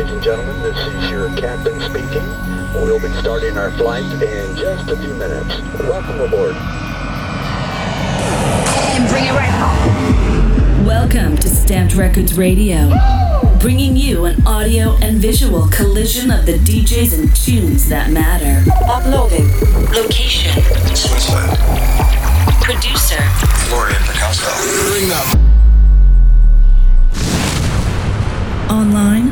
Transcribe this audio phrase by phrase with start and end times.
[0.00, 0.62] ladies and gentlemen.
[0.62, 2.26] This is your captain speaking.
[2.72, 5.60] We'll be starting our flight in just a few minutes.
[5.78, 6.54] Welcome aboard.
[8.96, 10.86] And bring it right home.
[10.86, 12.90] Welcome to Stamped Records Radio,
[13.58, 18.64] bringing you an audio and visual collision of the DJs and tunes that matter.
[18.86, 19.50] Uploading.
[19.92, 20.62] Location.
[20.96, 21.58] Switzerland.
[22.62, 23.20] Producer.
[23.68, 24.48] Florian Picasso.
[24.88, 25.26] Bring up.
[28.70, 29.29] Online.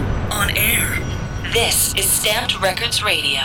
[1.52, 3.40] This is Stamped Records Radio.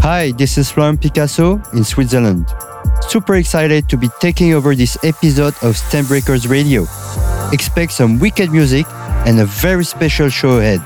[0.00, 2.46] Hi, this is Florian Picasso in Switzerland.
[3.08, 6.86] Super excited to be taking over this episode of Stamp Records Radio.
[7.52, 8.86] Expect some wicked music
[9.26, 10.80] and a very special show ahead.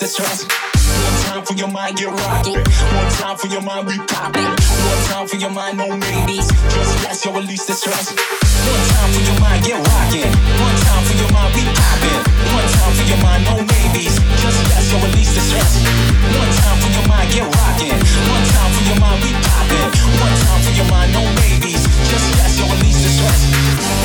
[0.00, 0.48] The stress.
[0.48, 2.56] One time for your mind, get rocking.
[2.56, 4.48] One time for your mind, we poppin'.
[4.48, 6.48] One time for your mind, no maybes.
[6.72, 8.16] Just yes, you'll release the stress.
[8.16, 10.32] One time for your mind, get rocking.
[10.56, 12.20] One time for your mind, we poppin'.
[12.48, 14.16] One time for your mind, no maybes.
[14.40, 15.72] Just yes, you'll release the stress.
[15.84, 17.44] One time for your mind, get.
[17.44, 19.20] One time for your mind.
[19.20, 21.84] One time for your mind, no maybes.
[22.08, 23.99] Just you'll release the stress.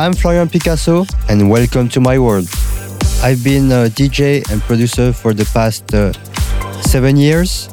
[0.00, 2.48] I'm Florian Picasso and welcome to my world.
[3.22, 6.14] I've been a DJ and producer for the past uh,
[6.80, 7.68] seven years,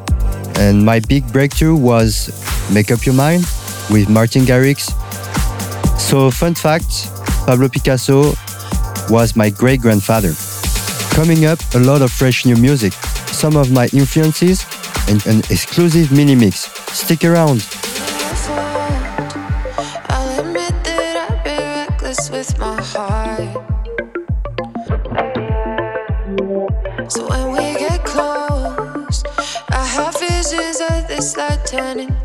[0.59, 2.27] and my big breakthrough was
[2.69, 3.44] Make Up Your Mind
[3.89, 4.91] with Martin Garrix.
[5.97, 7.07] So, fun fact
[7.45, 8.33] Pablo Picasso
[9.09, 10.33] was my great grandfather.
[11.15, 12.91] Coming up, a lot of fresh new music,
[13.31, 14.65] some of my influences,
[15.07, 16.68] and an exclusive mini mix.
[16.91, 17.65] Stick around.
[31.77, 32.16] Turning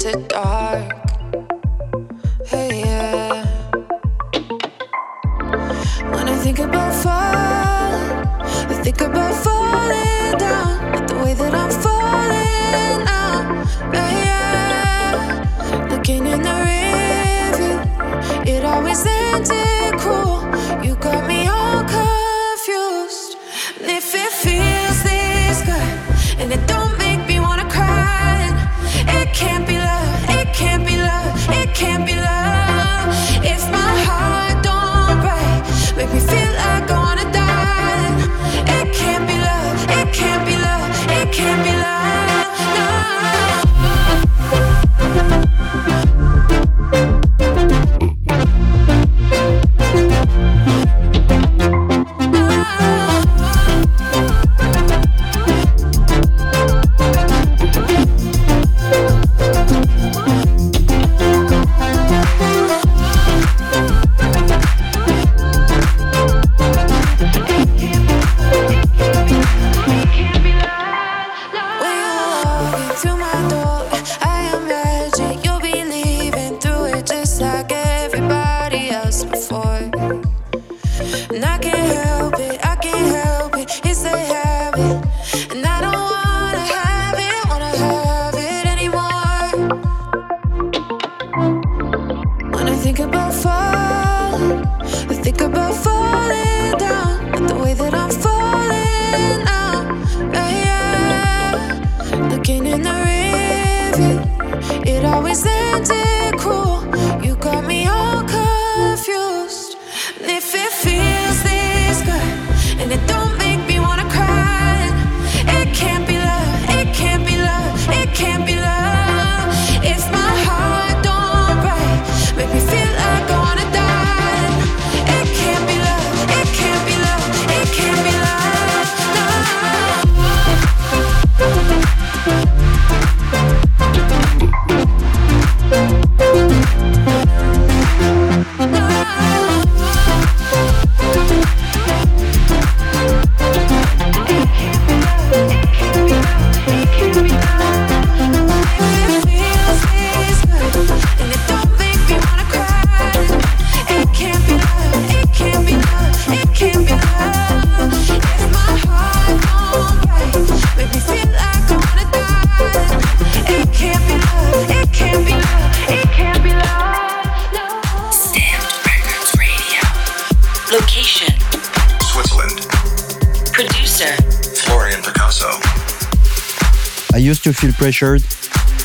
[177.41, 178.23] feel pressured.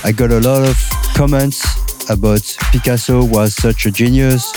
[0.04, 0.78] I got a lot of
[1.16, 1.60] comments
[2.10, 2.42] about
[2.72, 4.54] Picasso was such a genius.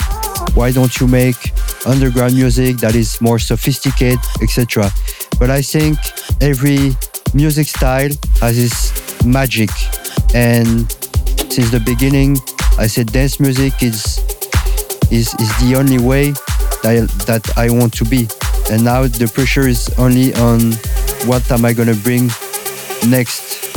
[0.53, 1.51] Why don't you make
[1.85, 4.91] underground music that is more sophisticated, etc.
[5.39, 5.97] But I think
[6.39, 6.95] every
[7.33, 9.69] music style has its magic.
[10.33, 10.89] And
[11.51, 12.37] since the beginning,
[12.77, 14.19] I said dance music is
[15.11, 16.31] is, is the only way
[16.83, 18.29] that, that I want to be.
[18.71, 20.71] And now the pressure is only on
[21.27, 22.29] what am I gonna bring
[23.07, 23.70] next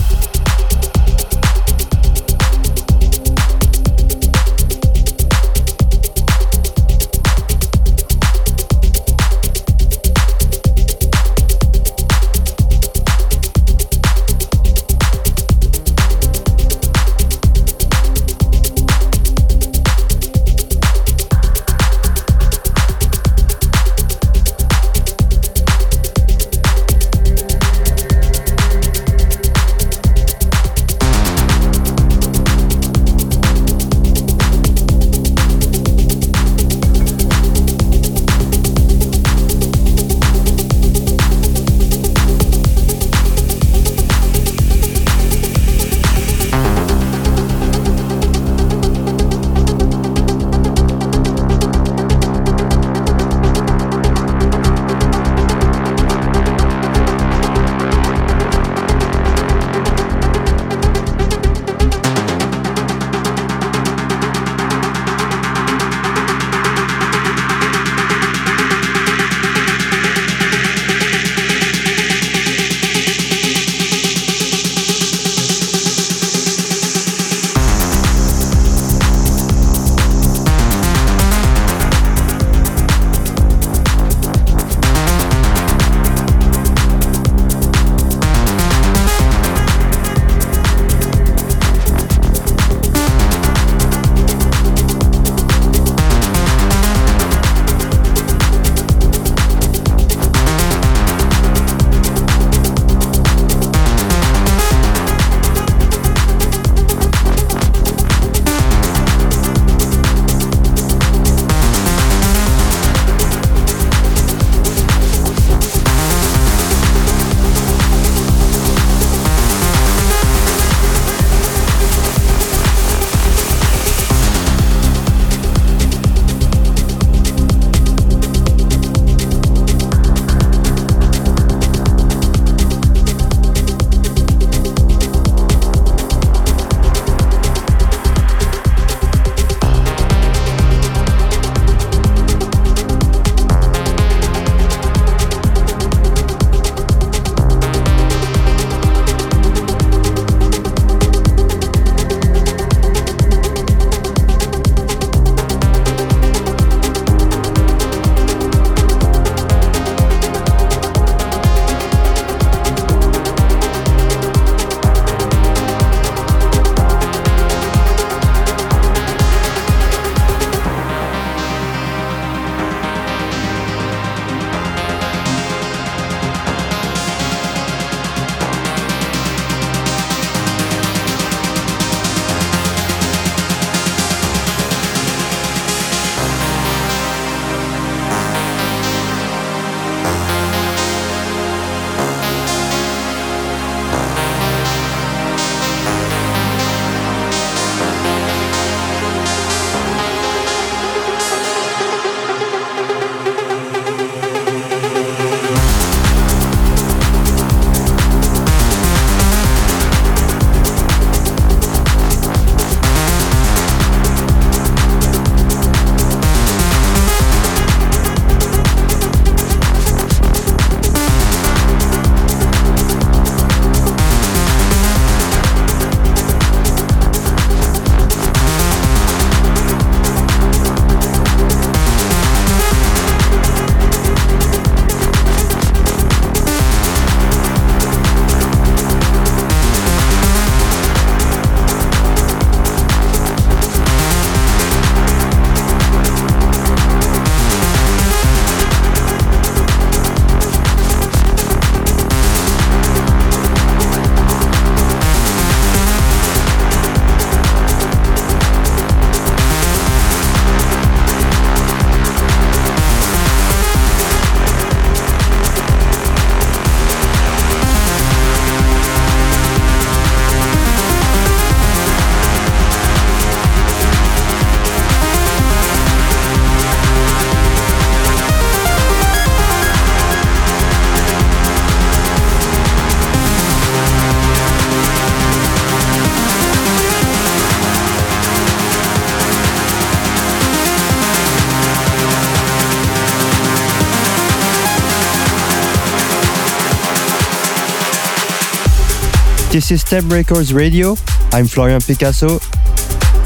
[299.55, 300.97] This is Stamped Records Radio.
[301.31, 302.41] I'm Florian Picasso.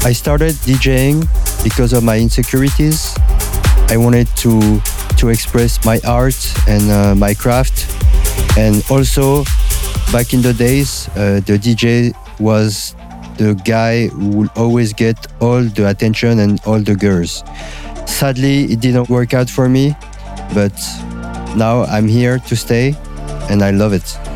[0.05, 1.25] I started DJing
[1.63, 3.17] because of my insecurities.
[3.89, 4.79] I wanted to
[5.17, 7.89] to express my art and uh, my craft,
[8.59, 9.43] and also
[10.11, 12.93] back in the days, uh, the DJ was
[13.39, 17.43] the guy who would always get all the attention and all the girls.
[18.05, 19.95] Sadly, it didn't work out for me,
[20.53, 20.77] but
[21.57, 22.93] now I'm here to stay,
[23.49, 24.28] and I love it.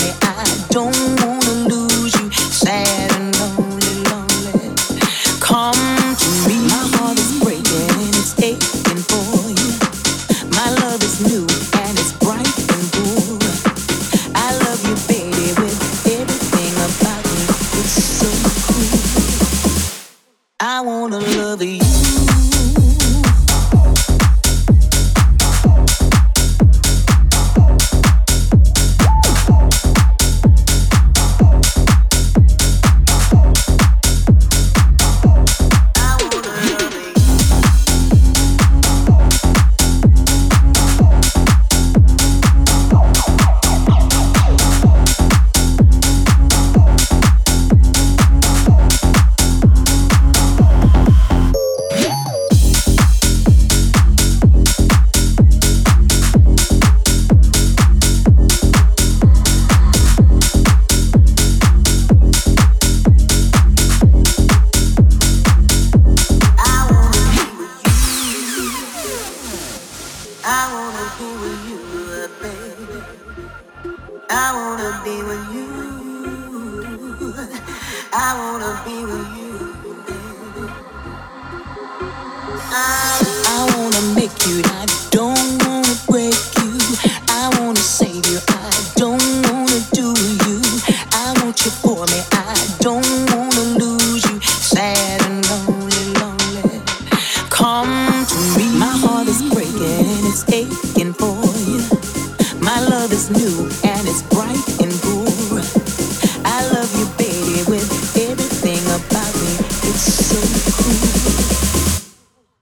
[0.00, 0.25] on.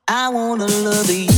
[0.07, 1.34] I wanna love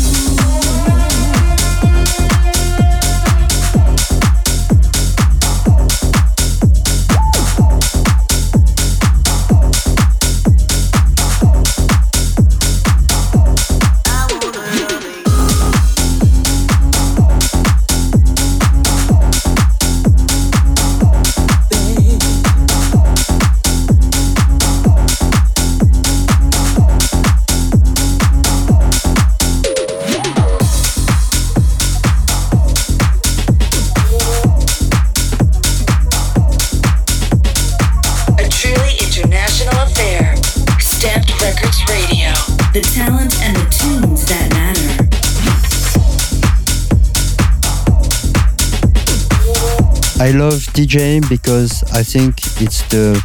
[50.76, 53.16] DJing because I think it's the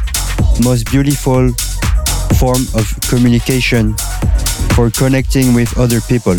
[0.64, 1.52] most beautiful
[2.40, 3.94] form of communication
[4.74, 6.36] for connecting with other people.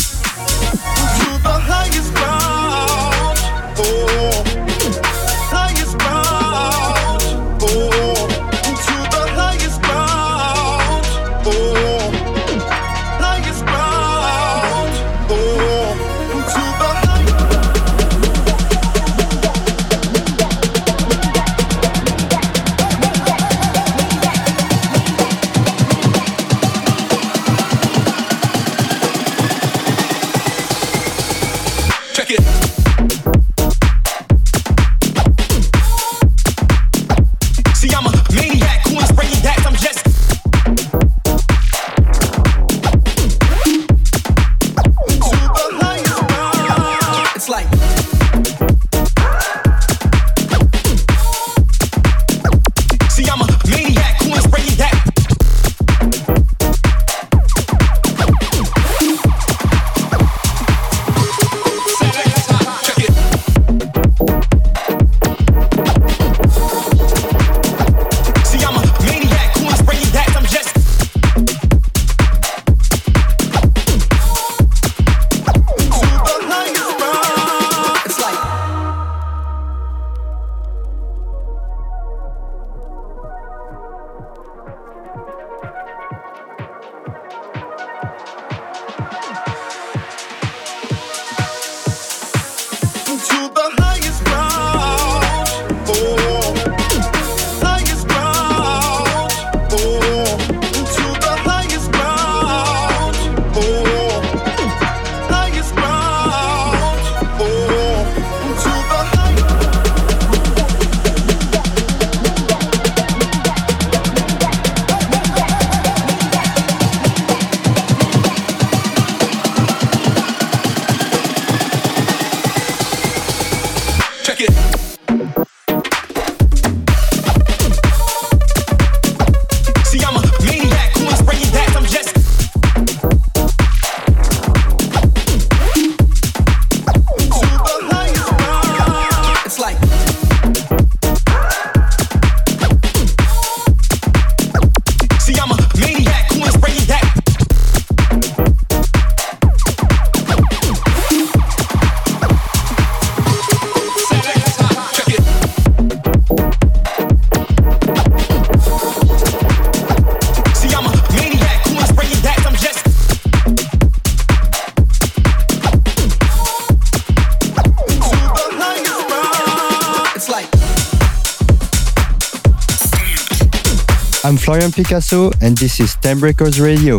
[174.44, 176.98] Florian Picasso, and this is Stamp Records Radio.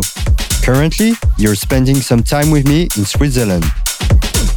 [0.64, 3.64] Currently, you're spending some time with me in Switzerland.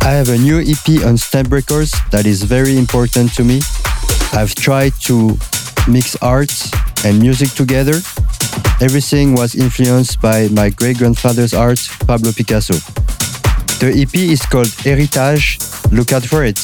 [0.02, 3.62] I have a new EP on Stamp Records that is very important to me.
[4.34, 5.38] I've tried to
[5.88, 6.52] mix art
[7.06, 8.02] and music together.
[8.82, 12.73] Everything was influenced by my great grandfather's art, Pablo Picasso.
[13.78, 15.60] The EP is called Heritage.
[15.91, 16.58] Look out for it.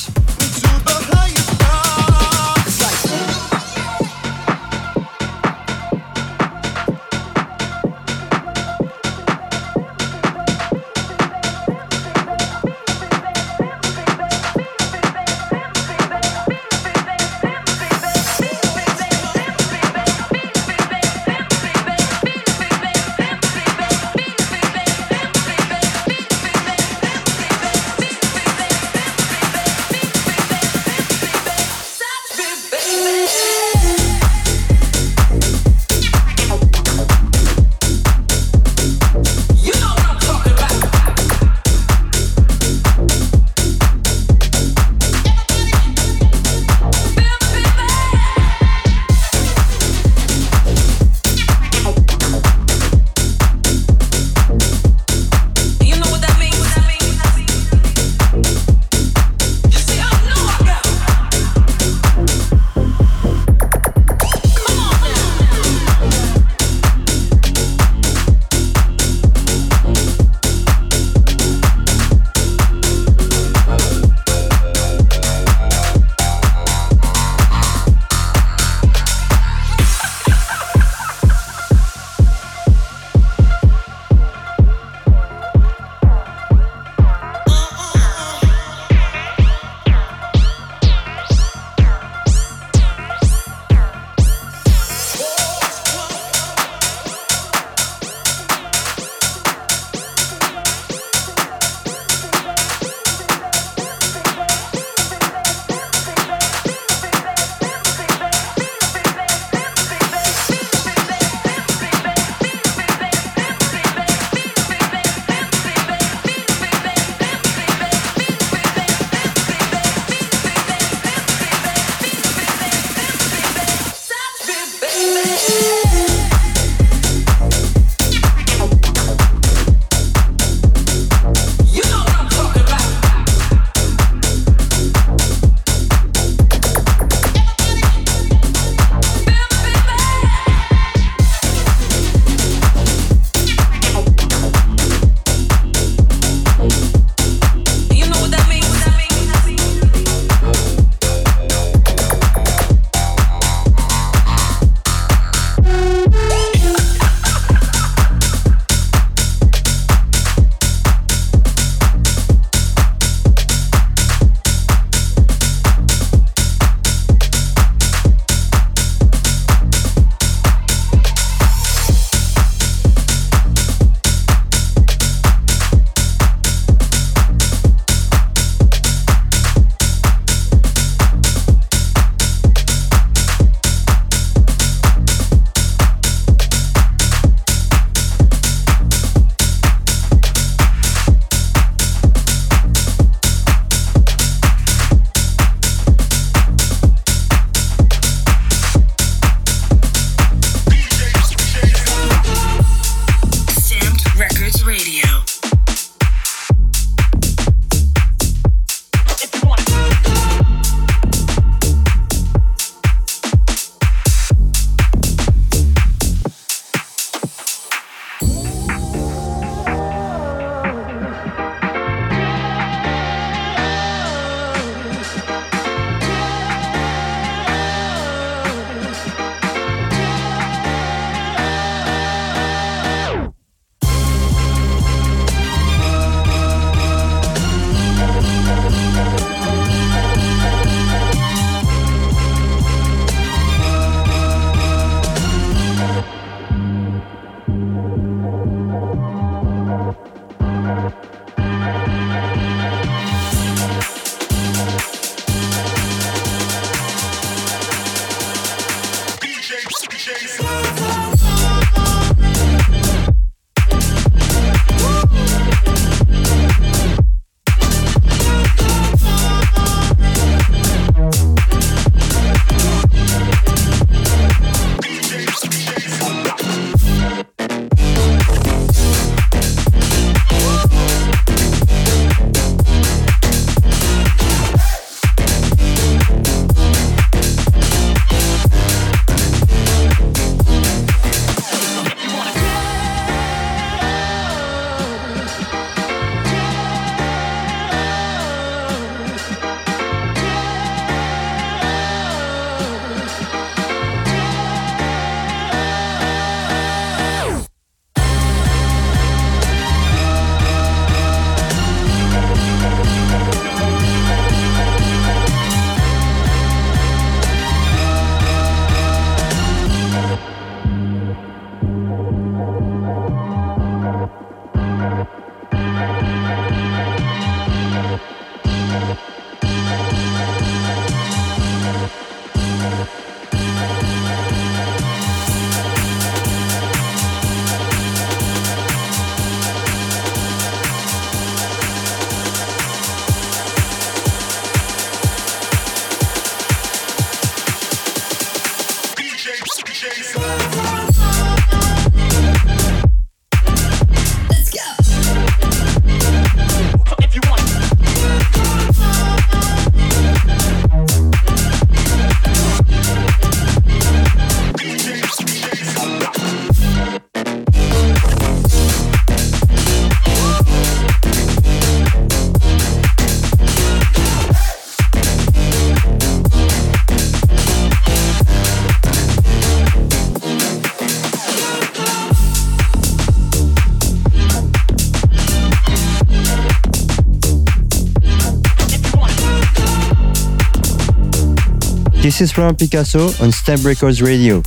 [392.16, 394.42] This is from Picasso on Stamp Records Radio.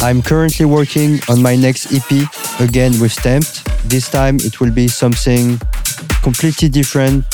[0.00, 2.10] I'm currently working on my next EP,
[2.58, 3.66] again with Stamped.
[3.86, 5.60] This time it will be something
[6.22, 7.26] completely different.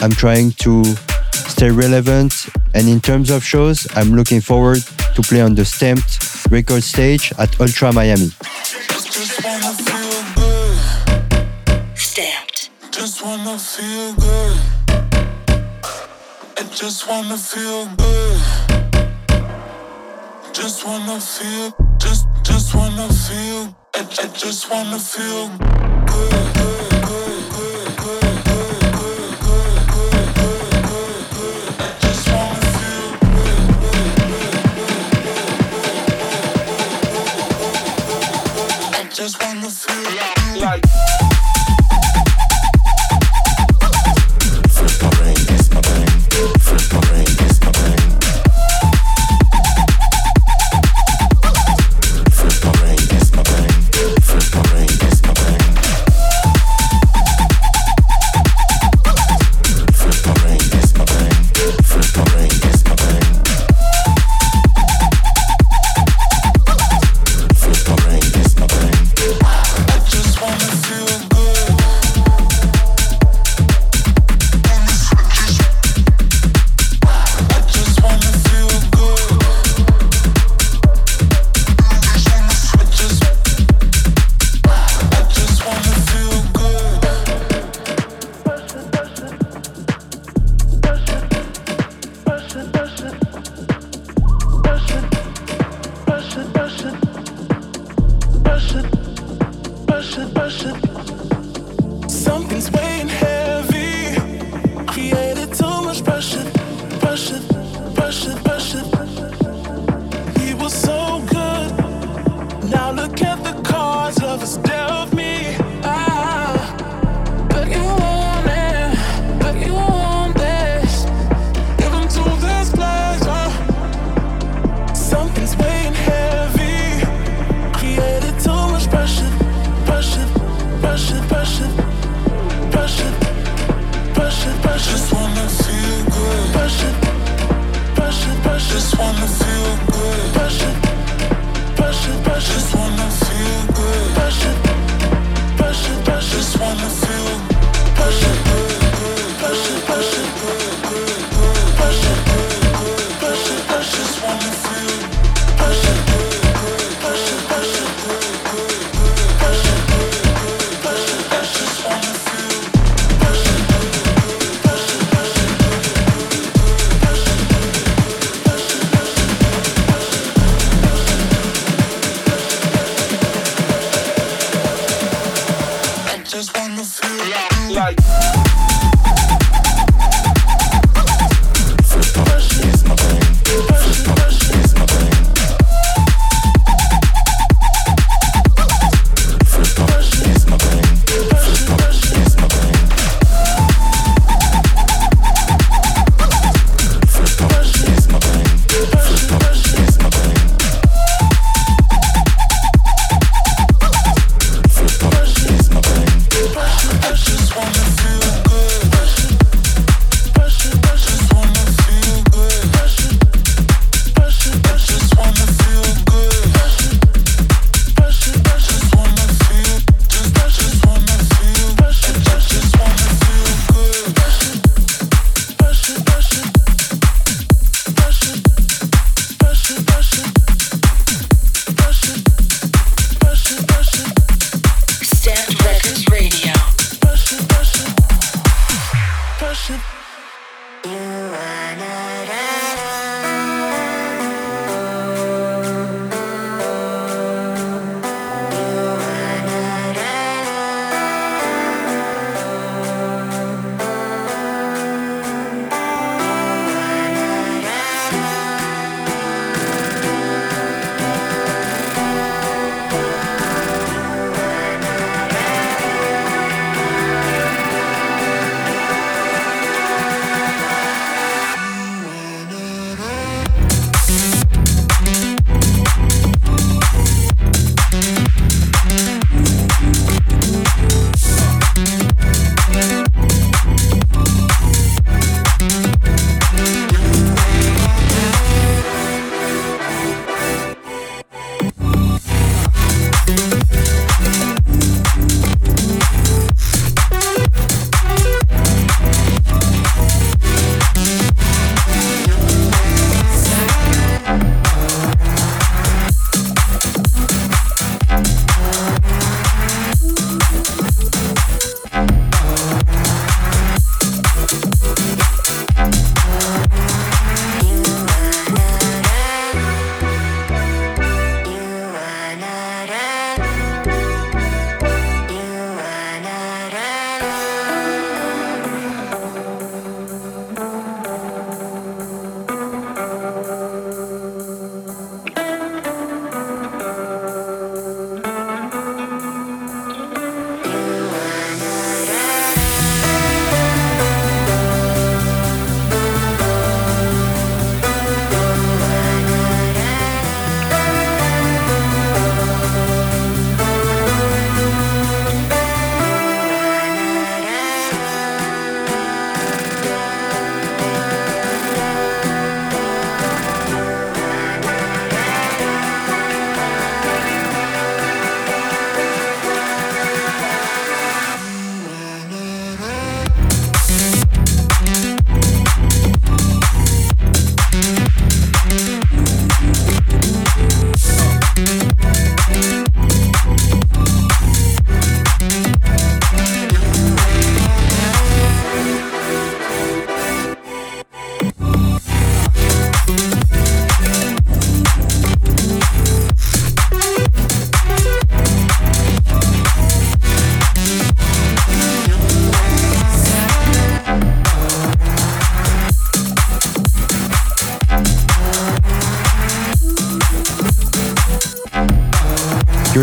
[0.00, 0.84] I'm trying to
[1.50, 2.32] stay relevant,
[2.74, 4.84] and in terms of shows, I'm looking forward
[5.16, 8.30] to play on the Stamped record stage at Ultra Miami.
[11.96, 12.70] Stamped.
[12.92, 14.58] Just wanna feel good.
[16.56, 18.67] I just wanna feel good
[20.60, 25.48] just wanna feel, just, just wanna feel, I, I just wanna feel
[26.06, 26.57] good.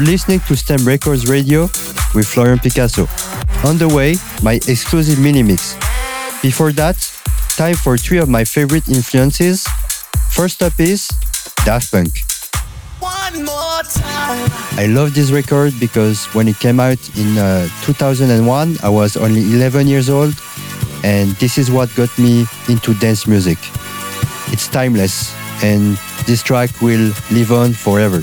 [0.05, 1.63] Listening to Stamped Records Radio
[2.13, 3.07] with Florian Picasso.
[3.65, 5.73] On the way, my exclusive mini mix.
[6.43, 6.95] Before that,
[7.57, 9.65] time for three of my favorite influences.
[10.29, 11.07] First up is
[11.65, 12.13] Daft Punk.
[14.77, 19.41] I love this record because when it came out in uh, 2001, I was only
[19.41, 20.35] 11 years old,
[21.03, 23.57] and this is what got me into dance music.
[24.53, 25.33] It's timeless,
[25.63, 25.97] and
[26.27, 28.21] this track will live on forever.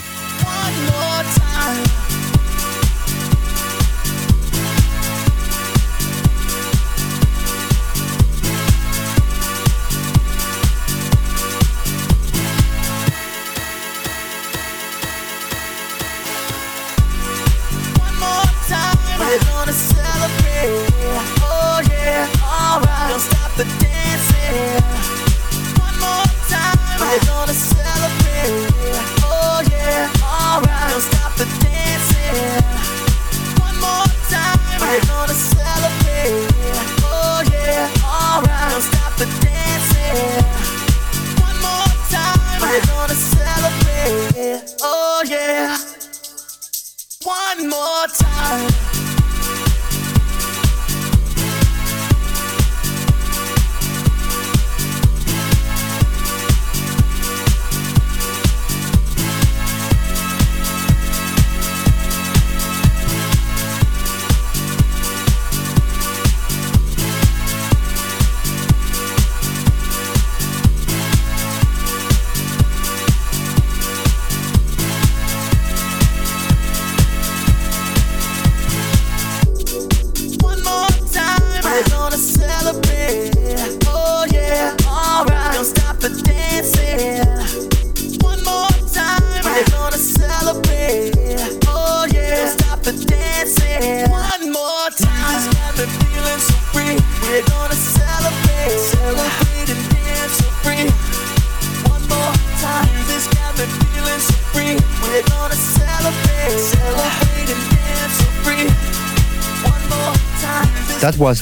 [19.65, 19.93] That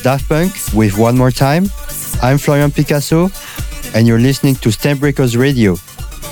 [0.02, 1.66] Daft Punk with One More Time.
[2.22, 3.30] I'm Florian Picasso,
[3.94, 5.76] and you're listening to Stamped Records Radio.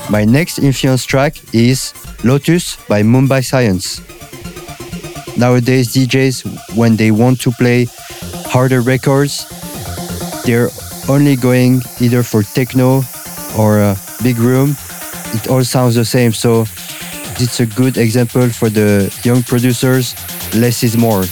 [0.08, 1.92] My next influence track is
[2.24, 4.00] Lotus by Mumbai Science.
[5.36, 7.86] Nowadays, DJs, when they want to play
[8.46, 9.46] harder records,
[10.44, 10.70] they're
[11.08, 13.02] only going either for techno
[13.58, 14.76] or a big room.
[15.34, 16.62] It all sounds the same, so
[17.38, 20.14] it's a good example for the young producers.
[20.54, 21.24] Less is more.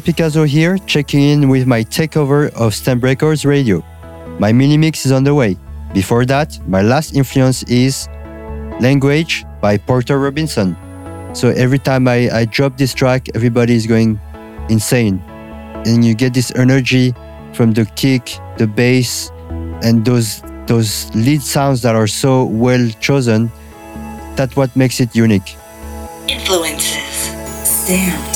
[0.00, 3.84] Florian Picasso here, checking in with my takeover of Stamped Records Radio.
[4.38, 5.56] My mini mix is on the way.
[5.92, 8.08] Before that, my last influence is
[8.80, 10.76] Language by Porter Robinson.
[11.34, 14.18] So every time I, I drop this track, everybody is going
[14.70, 15.20] insane.
[15.84, 17.12] And you get this energy
[17.52, 19.30] from the kick, the bass,
[19.82, 23.50] and those those lead sounds that are so well chosen.
[24.36, 25.56] That's what makes it unique.
[26.28, 27.34] Influences.
[27.64, 28.29] Stamped.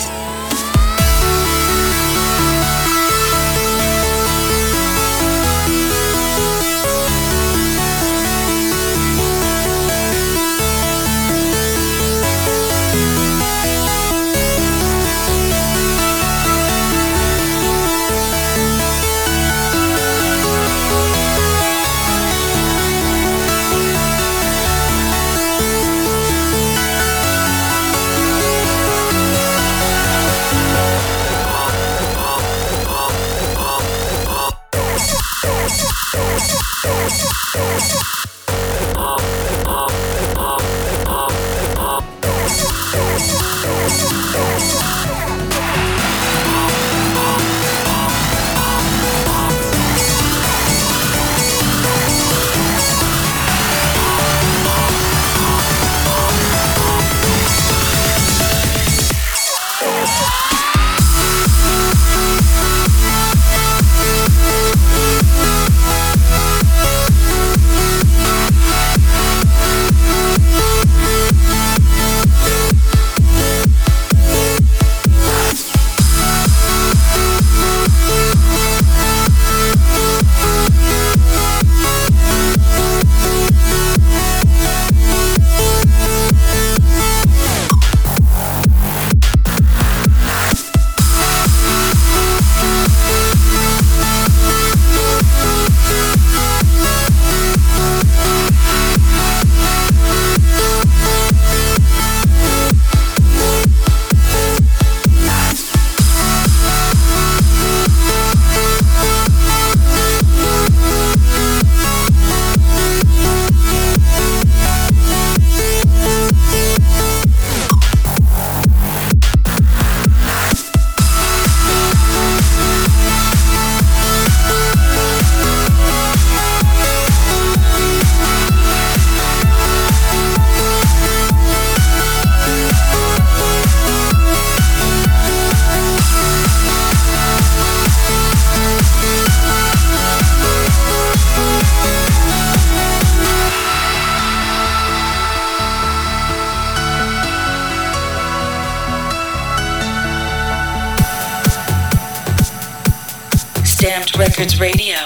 [154.37, 154.97] Records Radio,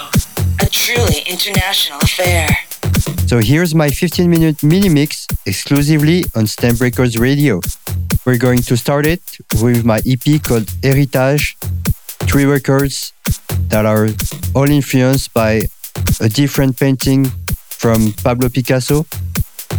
[0.63, 2.49] a truly international affair.
[3.27, 7.61] So here's my 15 minute mini mix exclusively on Stamped Records Radio.
[8.25, 9.21] We're going to start it
[9.61, 11.57] with my EP called Héritage,
[12.27, 13.13] three records
[13.69, 14.09] that are
[14.55, 15.61] all influenced by
[16.21, 17.27] a different painting
[17.69, 19.05] from Pablo Picasso.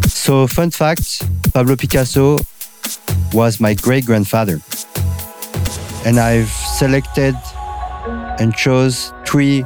[0.05, 1.23] So, fun fact
[1.55, 2.37] Pablo Picasso
[3.33, 4.61] was my great grandfather.
[6.05, 7.33] And I've selected
[8.39, 9.63] and chose three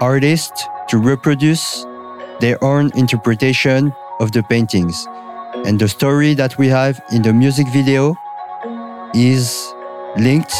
[0.00, 1.86] artists to reproduce
[2.40, 5.06] their own interpretation of the paintings.
[5.64, 8.14] And the story that we have in the music video
[9.14, 9.72] is
[10.16, 10.52] linked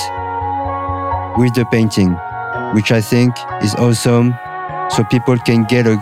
[1.36, 2.12] with the painting,
[2.74, 4.34] which I think is awesome.
[4.90, 5.96] So people can get a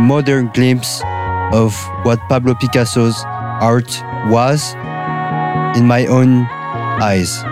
[0.00, 1.00] modern glimpse
[1.52, 3.88] of what Pablo Picasso's art
[4.28, 4.74] was
[5.76, 6.46] in my own
[7.00, 7.51] eyes.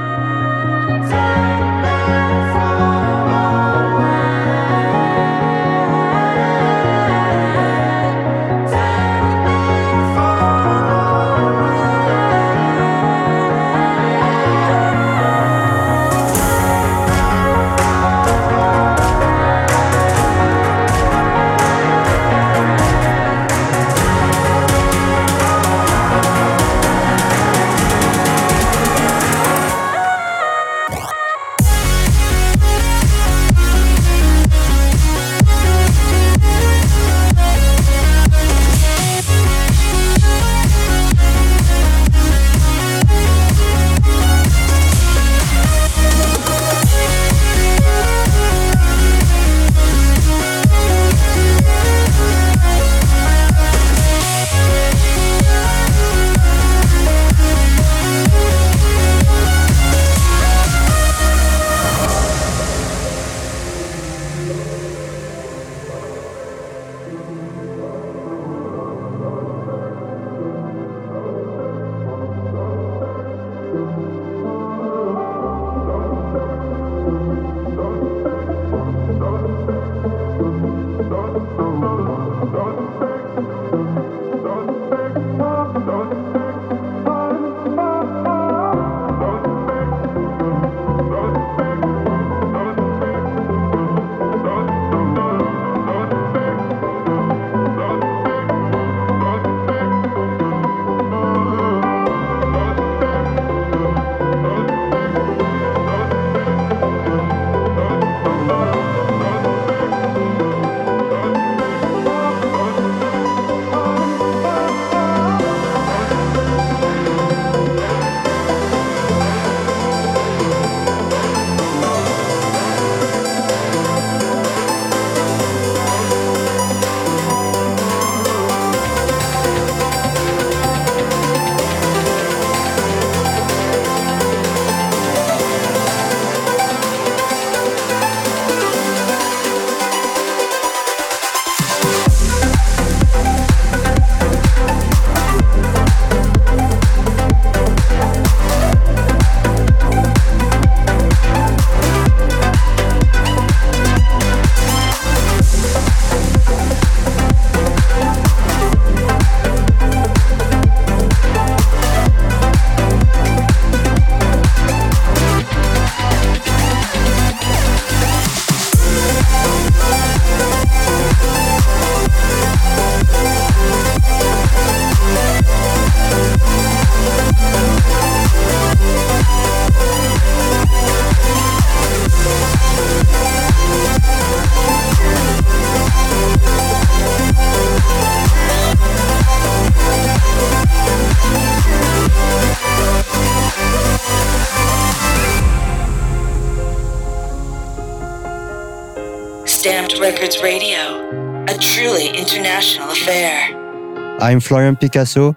[204.20, 205.34] I'm Florian Picasso,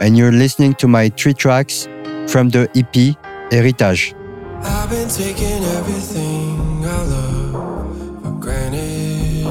[0.00, 1.86] and you're listening to my three tracks
[2.26, 3.16] from the EP
[3.52, 4.14] Heritage.
[4.62, 9.44] I've been taking everything I love for granted.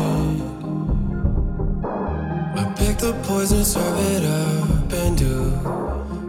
[2.56, 5.52] I pick the poison, serve it up, and do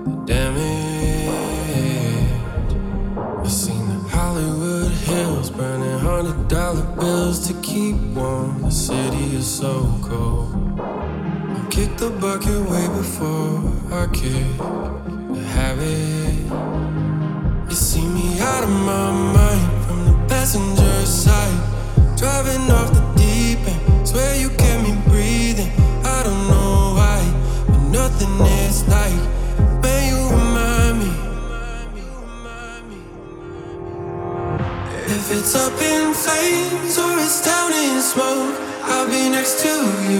[0.04, 1.30] the damage.
[3.40, 8.60] I've seen the Hollywood hills burning hundred dollar bills to keep warm.
[8.60, 11.03] The city is so cold.
[11.74, 13.58] I kicked the bucket way before
[13.90, 14.58] I kicked
[15.34, 16.38] the habit.
[17.68, 21.58] You see me out of my mind from the passenger side.
[22.16, 24.06] Driving off the deep end.
[24.06, 25.72] Swear you kept me breathing.
[26.04, 27.20] I don't know why,
[27.66, 29.22] but nothing is like
[29.82, 31.10] when you remind me.
[35.06, 38.54] If it's up in flames or it's down in smoke,
[38.84, 39.68] I'll be next to
[40.08, 40.13] you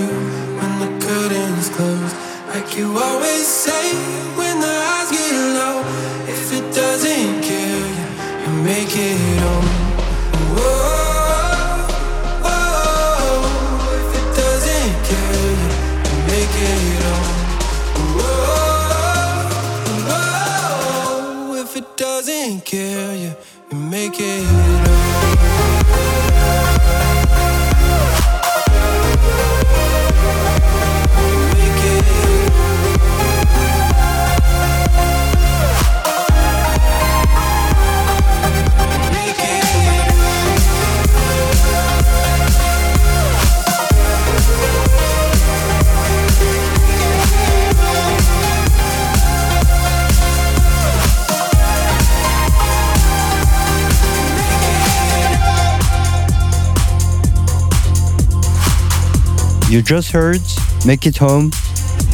[59.85, 60.41] just heard
[60.87, 61.51] Make It Home,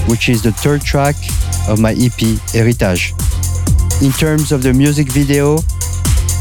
[0.08, 1.14] which is the third track
[1.68, 2.18] of my EP
[2.52, 3.14] Heritage.
[4.02, 5.58] In terms of the music video,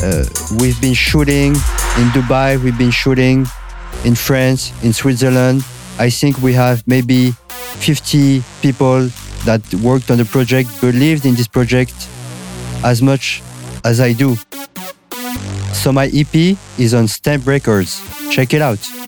[0.02, 0.26] uh,
[0.60, 3.46] we've been shooting in Dubai, we've been shooting
[4.06, 5.64] in France, in Switzerland.
[6.00, 7.32] I think we have maybe
[7.80, 9.10] 50 people
[9.46, 11.94] that worked on the project, believed in this project
[12.84, 13.44] as much
[13.84, 14.36] as I do.
[15.74, 18.02] So my EP is on Stamped Records.
[18.32, 18.99] Check it out.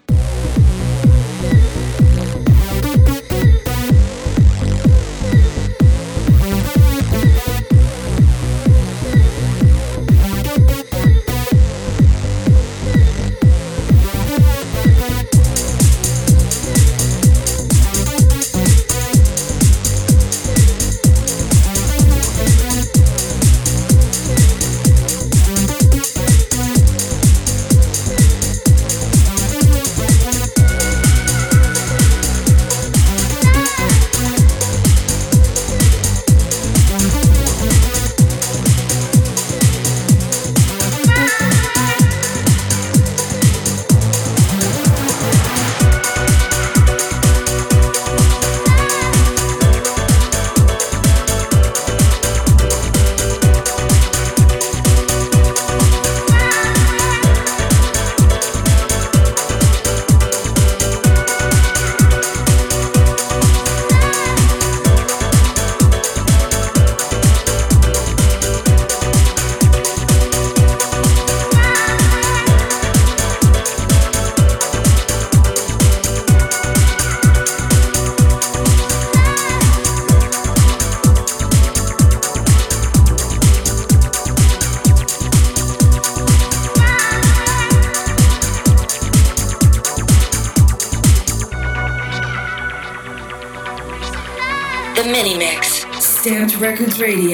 [97.01, 97.30] Radio.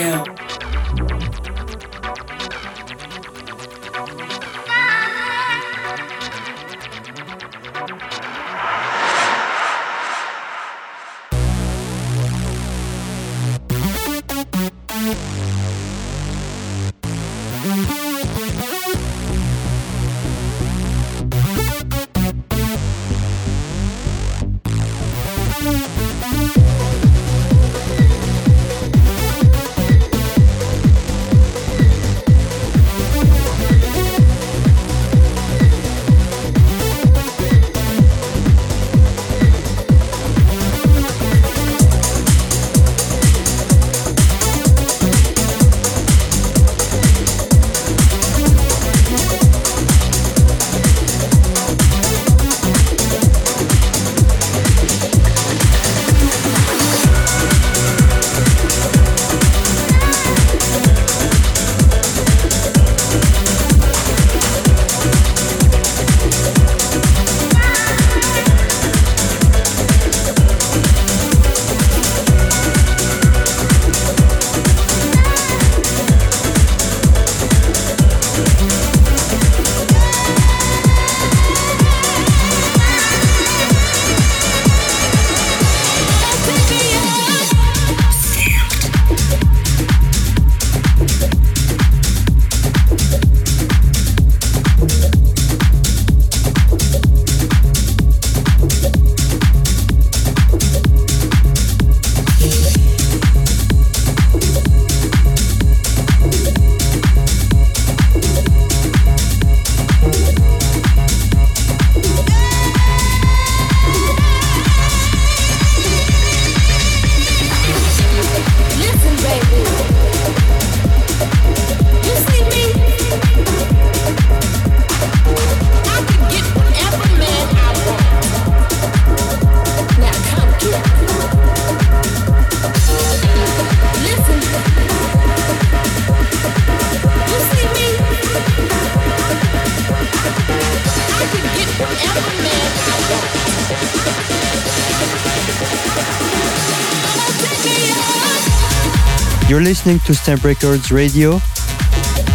[149.57, 151.41] You're listening to Stamped Records Radio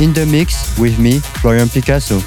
[0.01, 2.19] in the mix with me, Florian Picasso.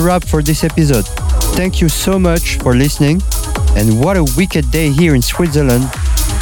[0.00, 1.06] Wrap for this episode.
[1.56, 3.22] Thank you so much for listening,
[3.76, 5.92] and what a wicked day here in Switzerland.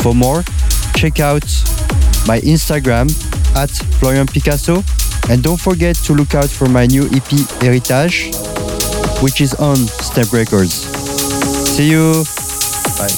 [0.03, 0.43] For more,
[0.95, 1.43] check out
[2.27, 3.11] my Instagram
[3.57, 4.83] at Florian Picasso,
[5.29, 7.31] and don't forget to look out for my new EP
[7.61, 8.35] Heritage,
[9.23, 10.75] which is on Stamped Records.
[11.77, 12.25] See you.
[12.99, 13.09] Bye.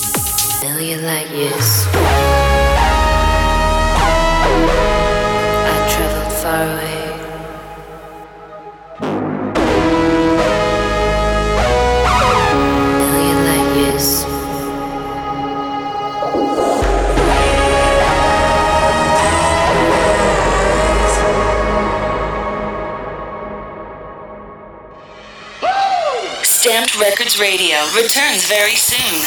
[27.40, 29.22] Radio returns very soon.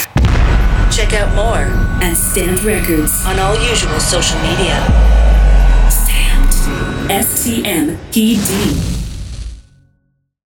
[0.91, 1.65] Check out more
[2.03, 4.77] at Stamped Records on all usual social media.
[5.89, 7.09] Stamped.
[7.09, 8.92] S T M P D.